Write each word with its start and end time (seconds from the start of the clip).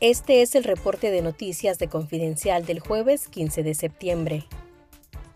Este 0.00 0.42
es 0.42 0.54
el 0.54 0.62
reporte 0.62 1.10
de 1.10 1.22
noticias 1.22 1.80
de 1.80 1.88
Confidencial 1.88 2.64
del 2.64 2.78
jueves 2.78 3.26
15 3.26 3.64
de 3.64 3.74
septiembre. 3.74 4.44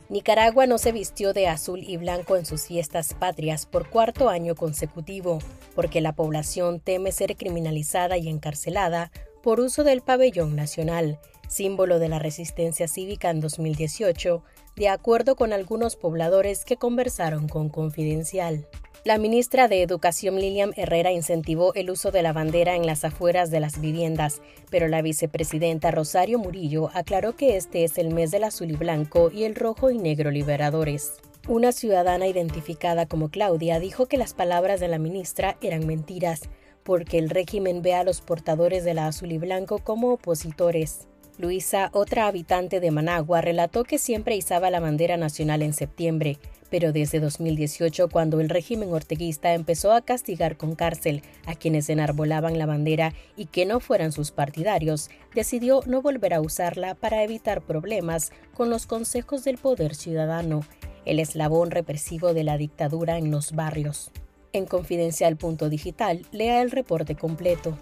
Nicaragua 0.09 0.67
no 0.67 0.79
se 0.79 0.93
vistió 0.93 1.33
de 1.33 1.49
azul 1.49 1.83
y 1.83 1.97
blanco 1.97 2.37
en 2.37 2.47
sus 2.47 2.67
fiestas 2.67 3.15
patrias 3.15 3.67
por 3.67 3.91
cuarto 3.91 4.29
año 4.29 4.55
consecutivo, 4.55 5.41
porque 5.75 6.01
la 6.01 6.13
población 6.13 6.79
teme 6.79 7.11
ser 7.11 7.37
criminalizada 7.37 8.19
y 8.19 8.29
encarcelada 8.29 9.11
por 9.43 9.59
uso 9.59 9.83
del 9.83 10.01
pabellón 10.01 10.55
nacional, 10.55 11.19
símbolo 11.49 11.99
de 11.99 12.09
la 12.09 12.21
resistencia 12.21 12.87
cívica 12.87 13.31
en 13.31 13.41
2018, 13.41 14.45
de 14.77 14.89
acuerdo 14.89 15.35
con 15.35 15.53
algunos 15.53 15.97
pobladores 15.97 16.65
que 16.65 16.77
conversaron 16.77 17.49
con 17.49 17.69
Confidencial. 17.69 18.69
La 19.05 19.19
ministra 19.19 19.67
de 19.67 19.83
Educación 19.83 20.37
Lilian 20.37 20.75
Herrera 20.77 21.11
incentivó 21.11 21.75
el 21.75 21.91
uso 21.91 22.13
de 22.13 22.23
la 22.23 22.33
bandera 22.33 22.77
en 22.77 22.87
las 22.87 23.05
afueras 23.05 23.51
de 23.51 23.59
las 23.59 23.81
viviendas, 23.81 24.41
pero 24.71 24.87
la 24.87 25.03
vicepresidenta 25.03 25.91
Rosario 25.91 26.39
Murillo 26.39 26.89
aclaró 26.95 27.35
que 27.35 27.57
este 27.57 27.83
es 27.83 27.99
el 27.99 28.15
mes 28.15 28.31
del 28.31 28.45
azul 28.45 28.71
y 28.71 28.77
blanco 28.77 29.33
y 29.33 29.43
el 29.43 29.57
rojo 29.57 29.91
y 29.91 29.99
negro 29.99 30.31
liberadores. 30.31 31.15
Una 31.49 31.73
ciudadana 31.73 32.29
identificada 32.29 33.07
como 33.07 33.29
Claudia 33.29 33.81
dijo 33.81 34.07
que 34.07 34.19
las 34.19 34.35
palabras 34.35 34.79
de 34.79 34.87
la 34.87 34.99
ministra 34.99 35.57
eran 35.61 35.85
mentiras, 35.85 36.43
porque 36.85 37.19
el 37.19 37.29
régimen 37.29 37.83
ve 37.83 37.95
a 37.95 38.05
los 38.05 38.21
portadores 38.21 38.85
de 38.85 38.95
la 38.95 39.09
azul 39.09 39.33
y 39.33 39.39
blanco 39.39 39.81
como 39.81 40.13
opositores. 40.13 41.09
Luisa, 41.39 41.91
otra 41.93 42.29
habitante 42.29 42.79
de 42.79 42.93
Managua, 42.93 43.41
relató 43.41 43.83
que 43.83 43.99
siempre 43.99 44.37
izaba 44.37 44.71
la 44.71 44.79
bandera 44.79 45.17
nacional 45.17 45.63
en 45.63 45.73
septiembre, 45.73 46.39
pero 46.73 46.91
desde 46.91 47.21
2018, 47.21 48.09
cuando 48.09 48.41
el 48.41 48.49
régimen 48.49 48.95
orteguista 48.95 49.53
empezó 49.53 49.93
a 49.93 50.01
castigar 50.01 50.57
con 50.57 50.75
cárcel 50.75 51.21
a 51.45 51.55
quienes 51.55 51.91
enarbolaban 51.91 52.59
la 52.59 52.65
bandera 52.65 53.13
y 53.37 53.45
que 53.45 53.67
no 53.67 53.79
fueran 53.79 54.11
sus 54.11 54.31
partidarios, 54.31 55.11
decidió 55.35 55.83
no 55.85 56.01
volver 56.01 56.33
a 56.33 56.41
usarla 56.41 56.95
para 56.95 57.25
evitar 57.25 57.61
problemas 57.61 58.33
con 58.55 58.71
los 58.71 58.87
consejos 58.87 59.45
del 59.45 59.59
poder 59.59 59.95
ciudadano, 59.95 60.65
el 61.05 61.21
eslabón 61.21 61.73
represivo 61.73 62.33
de 62.33 62.45
la 62.45 62.57
dictadura 62.57 63.19
en 63.19 63.31
los 63.31 63.53
barrios. 63.53 64.11
En 64.55 64.65
confidencial.digital, 64.65 66.25
lea 66.33 66.63
el 66.63 66.71
reporte 66.71 67.17
completo. 67.17 67.77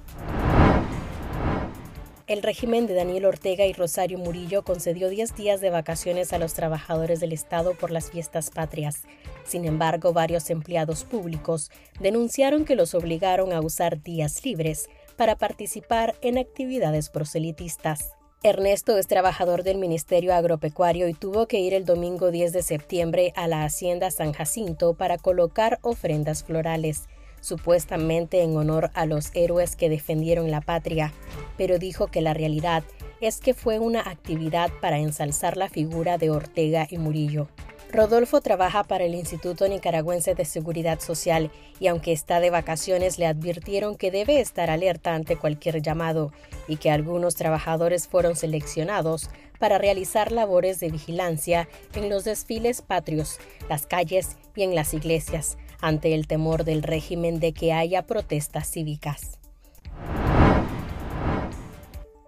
El 2.30 2.44
régimen 2.44 2.86
de 2.86 2.94
Daniel 2.94 3.24
Ortega 3.24 3.66
y 3.66 3.72
Rosario 3.72 4.16
Murillo 4.16 4.62
concedió 4.62 5.08
10 5.08 5.34
días 5.34 5.60
de 5.60 5.70
vacaciones 5.70 6.32
a 6.32 6.38
los 6.38 6.54
trabajadores 6.54 7.18
del 7.18 7.32
Estado 7.32 7.74
por 7.74 7.90
las 7.90 8.12
fiestas 8.12 8.50
patrias. 8.50 9.02
Sin 9.42 9.64
embargo, 9.64 10.12
varios 10.12 10.48
empleados 10.48 11.02
públicos 11.02 11.72
denunciaron 11.98 12.64
que 12.64 12.76
los 12.76 12.94
obligaron 12.94 13.52
a 13.52 13.60
usar 13.60 14.00
días 14.00 14.44
libres 14.44 14.88
para 15.16 15.38
participar 15.38 16.14
en 16.22 16.38
actividades 16.38 17.08
proselitistas. 17.08 18.12
Ernesto 18.44 18.96
es 18.96 19.08
trabajador 19.08 19.64
del 19.64 19.78
Ministerio 19.78 20.32
Agropecuario 20.32 21.08
y 21.08 21.14
tuvo 21.14 21.48
que 21.48 21.58
ir 21.58 21.74
el 21.74 21.84
domingo 21.84 22.30
10 22.30 22.52
de 22.52 22.62
septiembre 22.62 23.32
a 23.34 23.48
la 23.48 23.64
Hacienda 23.64 24.08
San 24.12 24.34
Jacinto 24.34 24.94
para 24.94 25.18
colocar 25.18 25.80
ofrendas 25.82 26.44
florales 26.44 27.08
supuestamente 27.40 28.42
en 28.42 28.56
honor 28.56 28.90
a 28.94 29.06
los 29.06 29.30
héroes 29.34 29.76
que 29.76 29.88
defendieron 29.88 30.50
la 30.50 30.60
patria, 30.60 31.12
pero 31.56 31.78
dijo 31.78 32.06
que 32.08 32.20
la 32.20 32.34
realidad 32.34 32.84
es 33.20 33.40
que 33.40 33.54
fue 33.54 33.78
una 33.78 34.00
actividad 34.00 34.70
para 34.80 34.98
ensalzar 34.98 35.56
la 35.56 35.68
figura 35.68 36.18
de 36.18 36.30
Ortega 36.30 36.86
y 36.90 36.98
Murillo. 36.98 37.48
Rodolfo 37.92 38.40
trabaja 38.40 38.84
para 38.84 39.04
el 39.04 39.16
Instituto 39.16 39.66
Nicaragüense 39.66 40.36
de 40.36 40.44
Seguridad 40.44 41.00
Social 41.00 41.50
y 41.80 41.88
aunque 41.88 42.12
está 42.12 42.38
de 42.38 42.50
vacaciones 42.50 43.18
le 43.18 43.26
advirtieron 43.26 43.96
que 43.96 44.12
debe 44.12 44.40
estar 44.40 44.70
alerta 44.70 45.14
ante 45.14 45.36
cualquier 45.36 45.82
llamado 45.82 46.32
y 46.68 46.76
que 46.76 46.92
algunos 46.92 47.34
trabajadores 47.34 48.06
fueron 48.06 48.36
seleccionados 48.36 49.28
para 49.58 49.78
realizar 49.78 50.30
labores 50.30 50.78
de 50.78 50.90
vigilancia 50.90 51.68
en 51.94 52.08
los 52.08 52.22
desfiles 52.22 52.80
patrios, 52.80 53.40
las 53.68 53.86
calles 53.88 54.36
y 54.54 54.62
en 54.62 54.76
las 54.76 54.94
iglesias, 54.94 55.58
ante 55.80 56.14
el 56.14 56.26
temor 56.26 56.64
del 56.64 56.82
régimen 56.82 57.40
de 57.40 57.52
que 57.52 57.72
haya 57.72 58.06
protestas 58.06 58.70
cívicas. 58.70 59.38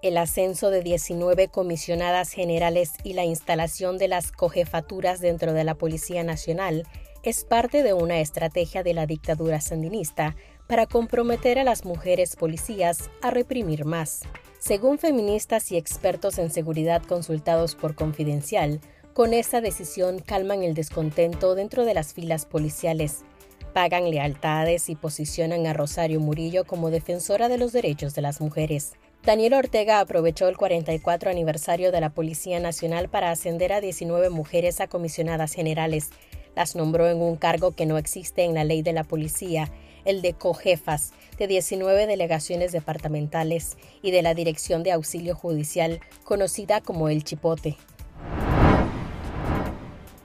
El 0.02 0.18
ascenso 0.18 0.70
de 0.70 0.82
19 0.82 1.46
comisionadas 1.46 2.32
generales 2.32 2.94
y 3.04 3.12
la 3.12 3.24
instalación 3.24 3.98
de 3.98 4.08
las 4.08 4.32
cojefaturas 4.32 5.20
dentro 5.20 5.52
de 5.52 5.62
la 5.62 5.76
Policía 5.76 6.24
Nacional 6.24 6.84
es 7.22 7.44
parte 7.44 7.84
de 7.84 7.92
una 7.92 8.18
estrategia 8.18 8.82
de 8.82 8.94
la 8.94 9.06
dictadura 9.06 9.60
sandinista 9.60 10.34
para 10.66 10.86
comprometer 10.86 11.58
a 11.58 11.64
las 11.64 11.84
mujeres 11.84 12.34
policías 12.34 13.10
a 13.20 13.30
reprimir 13.30 13.84
más. 13.84 14.22
Según 14.58 14.98
feministas 14.98 15.70
y 15.70 15.76
expertos 15.76 16.38
en 16.38 16.50
seguridad 16.50 17.02
consultados 17.02 17.76
por 17.76 17.94
Confidencial, 17.94 18.80
con 19.12 19.34
esta 19.34 19.60
decisión 19.60 20.18
calman 20.20 20.62
el 20.62 20.74
descontento 20.74 21.54
dentro 21.54 21.84
de 21.84 21.94
las 21.94 22.14
filas 22.14 22.46
policiales, 22.46 23.24
pagan 23.72 24.10
lealtades 24.10 24.88
y 24.88 24.94
posicionan 24.94 25.66
a 25.66 25.72
Rosario 25.72 26.20
Murillo 26.20 26.64
como 26.64 26.90
defensora 26.90 27.48
de 27.48 27.58
los 27.58 27.72
derechos 27.72 28.14
de 28.14 28.22
las 28.22 28.40
mujeres. 28.40 28.94
Daniel 29.24 29.54
Ortega 29.54 30.00
aprovechó 30.00 30.48
el 30.48 30.56
44 30.56 31.30
aniversario 31.30 31.92
de 31.92 32.00
la 32.00 32.10
Policía 32.10 32.58
Nacional 32.58 33.08
para 33.08 33.30
ascender 33.30 33.72
a 33.72 33.80
19 33.80 34.30
mujeres 34.30 34.80
a 34.80 34.88
comisionadas 34.88 35.52
generales. 35.52 36.10
Las 36.56 36.74
nombró 36.74 37.08
en 37.08 37.22
un 37.22 37.36
cargo 37.36 37.70
que 37.70 37.86
no 37.86 37.98
existe 37.98 38.42
en 38.42 38.54
la 38.54 38.64
ley 38.64 38.82
de 38.82 38.92
la 38.92 39.04
policía, 39.04 39.70
el 40.04 40.22
de 40.22 40.34
cojefas, 40.34 41.12
de 41.38 41.46
19 41.46 42.06
delegaciones 42.06 42.72
departamentales 42.72 43.76
y 44.02 44.10
de 44.10 44.22
la 44.22 44.34
Dirección 44.34 44.82
de 44.82 44.92
Auxilio 44.92 45.34
Judicial, 45.36 46.00
conocida 46.24 46.80
como 46.80 47.08
el 47.08 47.24
Chipote. 47.24 47.76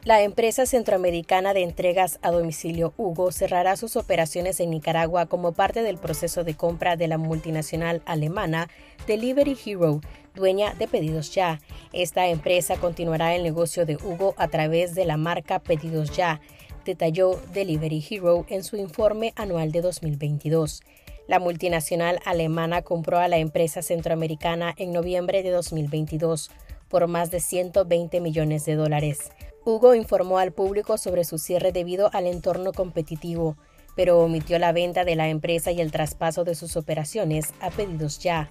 La 0.08 0.22
empresa 0.22 0.66
centroamericana 0.66 1.54
de 1.54 1.64
entregas 1.64 2.18
a 2.22 2.32
domicilio 2.32 2.94
Hugo 2.96 3.34
cerrará 3.34 3.76
sus 3.76 3.98
operaciones 3.98 4.62
en 4.62 4.70
Nicaragua 4.70 5.26
como 5.26 5.52
parte 5.52 5.84
del 5.84 5.98
proceso 5.98 6.46
de 6.46 6.56
compra 6.56 6.96
de 6.96 7.10
la 7.10 7.18
multinacional 7.18 8.02
alemana 8.06 8.70
Delivery 9.06 9.58
Hero, 9.66 10.00
dueña 10.34 10.74
de 10.76 10.88
Pedidos 10.88 11.36
Ya. 11.36 11.60
Esta 11.92 12.30
empresa 12.30 12.78
continuará 12.78 13.36
el 13.36 13.44
negocio 13.44 13.86
de 13.86 13.98
Hugo 13.98 14.34
a 14.38 14.48
través 14.48 14.96
de 14.96 15.04
la 15.04 15.18
marca 15.18 15.60
Pedidos 15.60 16.16
Ya, 16.16 16.40
detalló 16.86 17.42
Delivery 17.52 18.02
Hero 18.10 18.46
en 18.48 18.64
su 18.64 18.78
informe 18.78 19.34
anual 19.36 19.74
de 19.74 19.82
2022. 19.82 20.84
La 21.28 21.40
multinacional 21.40 22.20
alemana 22.24 22.82
compró 22.82 23.20
a 23.20 23.28
la 23.28 23.40
empresa 23.40 23.82
centroamericana 23.82 24.74
en 24.78 24.94
noviembre 24.94 25.44
de 25.44 25.50
2022 25.50 26.50
por 26.88 27.08
más 27.08 27.30
de 27.30 27.42
120 27.42 28.22
millones 28.22 28.64
de 28.64 28.76
dólares. 28.76 29.32
Hugo 29.68 29.96
informó 29.96 30.38
al 30.38 30.54
público 30.54 30.98
sobre 30.98 31.26
su 31.26 31.38
cierre 31.38 31.74
debido 31.74 32.10
al 32.14 32.26
entorno 32.26 32.72
competitivo, 32.72 33.58
pero 33.98 34.22
omitió 34.22 34.58
la 34.60 34.72
venta 34.72 35.04
de 35.04 35.18
la 35.18 35.28
empresa 35.28 35.72
y 35.72 35.82
el 35.82 35.92
traspaso 35.92 36.46
de 36.46 36.56
sus 36.56 36.78
operaciones 36.78 37.54
a 37.60 37.70
pedidos 37.70 38.20
ya. 38.20 38.50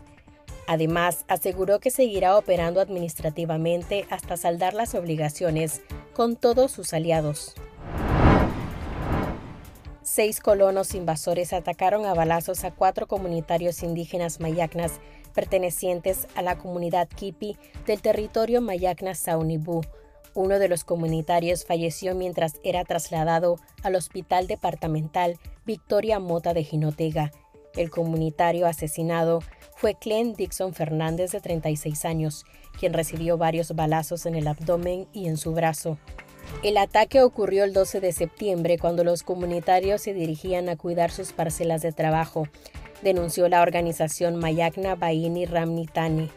Además, 0.66 1.24
aseguró 1.26 1.80
que 1.80 1.90
seguirá 1.90 2.36
operando 2.36 2.82
administrativamente 2.82 4.04
hasta 4.10 4.36
saldar 4.36 4.74
las 4.74 4.94
obligaciones 4.94 5.80
con 6.12 6.36
todos 6.36 6.70
sus 6.70 6.92
aliados. 6.92 7.54
Seis 10.02 10.40
colonos 10.40 10.94
invasores 10.94 11.54
atacaron 11.54 12.04
a 12.04 12.12
balazos 12.12 12.62
a 12.64 12.72
cuatro 12.72 13.06
comunitarios 13.06 13.82
indígenas 13.82 14.38
mayacnas 14.38 15.00
pertenecientes 15.34 16.28
a 16.34 16.42
la 16.42 16.58
comunidad 16.58 17.08
Kipi 17.08 17.56
del 17.86 18.02
territorio 18.02 18.60
mayacna 18.60 19.14
Saunibú, 19.14 19.80
uno 20.36 20.58
de 20.58 20.68
los 20.68 20.84
comunitarios 20.84 21.64
falleció 21.64 22.14
mientras 22.14 22.60
era 22.62 22.84
trasladado 22.84 23.56
al 23.82 23.96
Hospital 23.96 24.46
Departamental 24.46 25.38
Victoria 25.64 26.20
Mota 26.20 26.54
de 26.54 26.62
Jinotega. 26.62 27.32
El 27.74 27.90
comunitario 27.90 28.66
asesinado 28.66 29.40
fue 29.74 29.94
Clen 29.94 30.34
Dixon 30.34 30.74
Fernández 30.74 31.32
de 31.32 31.40
36 31.40 32.04
años, 32.04 32.44
quien 32.78 32.92
recibió 32.92 33.38
varios 33.38 33.74
balazos 33.74 34.26
en 34.26 34.34
el 34.34 34.46
abdomen 34.46 35.08
y 35.12 35.26
en 35.26 35.38
su 35.38 35.52
brazo. 35.52 35.98
El 36.62 36.76
ataque 36.76 37.22
ocurrió 37.22 37.64
el 37.64 37.72
12 37.72 38.00
de 38.00 38.12
septiembre 38.12 38.78
cuando 38.78 39.04
los 39.04 39.22
comunitarios 39.22 40.02
se 40.02 40.14
dirigían 40.14 40.68
a 40.68 40.76
cuidar 40.76 41.10
sus 41.10 41.32
parcelas 41.32 41.82
de 41.82 41.92
trabajo, 41.92 42.46
denunció 43.02 43.48
la 43.48 43.62
organización 43.62 44.36
Mayakna 44.36 44.94
Baini 44.94 45.46
Ramnitani. 45.46 46.30